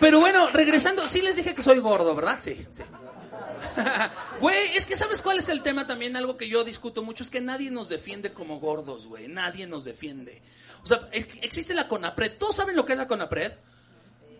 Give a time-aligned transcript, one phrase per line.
[0.00, 2.38] Pero bueno, regresando, sí les dije que soy gordo, ¿verdad?
[2.40, 2.82] Sí, sí.
[4.40, 6.16] Güey, es que ¿sabes cuál es el tema también?
[6.16, 9.28] Algo que yo discuto mucho es que nadie nos defiende como gordos, güey.
[9.28, 10.42] Nadie nos defiende.
[10.82, 12.38] O sea, existe la CONAPRED.
[12.38, 13.52] ¿Todos saben lo que es la CONAPRED?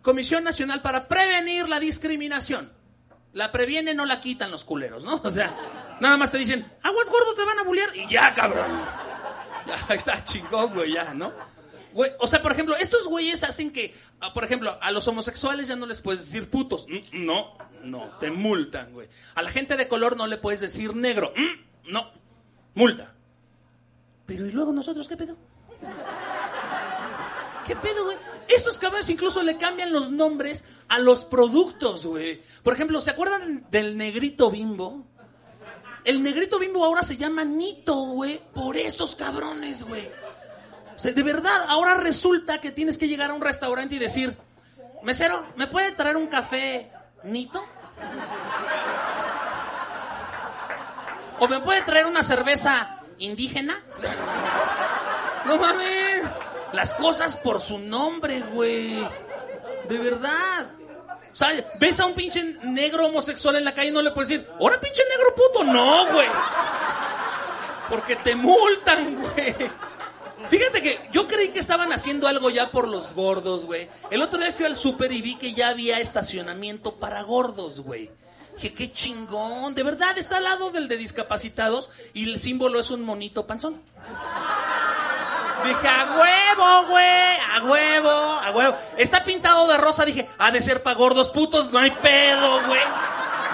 [0.00, 2.72] Comisión Nacional para Prevenir la Discriminación.
[3.34, 5.16] La previene, no la quitan los culeros, ¿no?
[5.24, 5.54] O sea,
[6.00, 8.66] nada más te dicen, aguas gordo, te van a bullear y ya, cabrón.
[9.64, 11.32] Ya está chingón, güey, ya, ¿no?
[12.18, 15.76] O sea, por ejemplo, estos güeyes hacen que, ah, por ejemplo, a los homosexuales ya
[15.76, 16.86] no les puedes decir putos.
[16.88, 19.08] Mm, no, no, te multan, güey.
[19.34, 21.32] A la gente de color no le puedes decir negro.
[21.36, 22.10] Mm, no,
[22.74, 23.14] multa.
[24.26, 25.36] Pero ¿y luego nosotros qué pedo?
[27.66, 28.16] ¿Qué pedo, güey?
[28.48, 32.42] Estos cabrones incluso le cambian los nombres a los productos, güey.
[32.62, 35.06] Por ejemplo, ¿se acuerdan del negrito bimbo?
[36.04, 40.08] El negrito bimbo ahora se llama Nito, güey, por estos cabrones, güey
[41.02, 44.36] de verdad, ahora resulta que tienes que llegar a un restaurante y decir,
[45.02, 46.90] mesero, ¿me puede traer un café
[47.24, 47.64] Nito?
[51.38, 53.82] ¿O me puede traer una cerveza indígena?
[55.44, 56.24] No mames.
[56.72, 59.06] Las cosas por su nombre, güey.
[59.88, 60.66] De verdad.
[61.32, 61.48] O sea,
[61.80, 64.78] ves a un pinche negro homosexual en la calle y no le puedes decir, ¡Ahora
[64.80, 65.64] pinche negro puto!
[65.64, 66.28] No, güey.
[67.88, 69.56] Porque te multan, güey.
[70.50, 73.88] Fíjate que yo creí que estaban haciendo algo ya por los gordos, güey.
[74.10, 78.10] El otro día fui al súper y vi que ya había estacionamiento para gordos, güey.
[78.56, 79.74] Dije, qué chingón.
[79.74, 83.82] De verdad, está al lado del de discapacitados y el símbolo es un monito panzón.
[85.64, 88.76] Dije, a huevo, güey, a huevo, a huevo.
[88.96, 92.80] Está pintado de rosa, dije, ha de ser para gordos putos, no hay pedo, güey.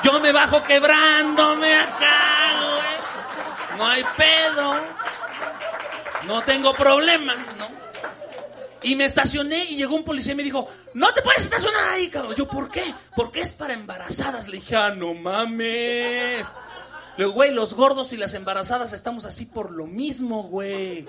[0.02, 3.78] Yo me bajo quebrándome acá, güey.
[3.78, 4.74] No hay pedo.
[6.26, 7.68] No tengo problemas, ¿no?
[8.82, 12.08] Y me estacioné y llegó un policía y me dijo, no te puedes estacionar ahí,
[12.08, 12.34] cabrón.
[12.36, 12.94] Yo, ¿por qué?
[13.16, 14.48] Porque es para embarazadas.
[14.48, 16.46] Le dije, ah, no mames.
[17.16, 21.06] Le digo, güey, los gordos y las embarazadas estamos así por lo mismo, güey.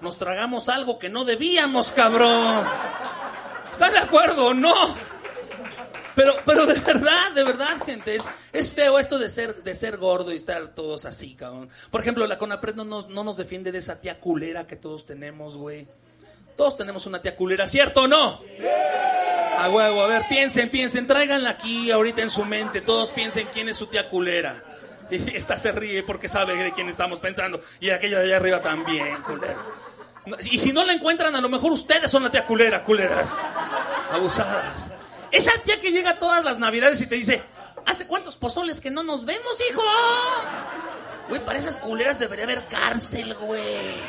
[0.00, 2.66] Nos tragamos algo que no debíamos, cabrón.
[3.70, 4.74] ¿Están de acuerdo o no?
[6.14, 8.28] Pero, pero de verdad, de verdad, gente, es,
[8.62, 11.68] es feo esto de ser, de ser gordo y estar todos así, cabrón.
[11.90, 15.04] Por ejemplo, la CONAPRED no nos, no nos defiende de esa tía culera que todos
[15.04, 15.86] tenemos, güey.
[16.56, 18.40] Todos tenemos una tía culera, ¿cierto o no?
[19.58, 23.68] A huevo, a ver, piensen, piensen, tráiganla aquí ahorita en su mente, todos piensen quién
[23.68, 24.64] es su tía culera.
[25.10, 27.60] Y esta se ríe porque sabe de quién estamos pensando.
[27.80, 29.58] Y aquella de allá arriba también, culera.
[30.50, 33.30] Y si no la encuentran, a lo mejor ustedes son la tía culera, culeras.
[34.10, 34.90] Abusadas.
[35.32, 37.42] Esa tía que llega todas las navidades y te dice,
[37.86, 39.82] ¿hace cuántos pozoles que no nos vemos, hijo?
[41.28, 44.00] Güey, para esas culeras debería haber cárcel, güey.